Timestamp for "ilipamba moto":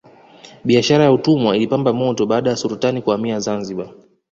1.57-2.25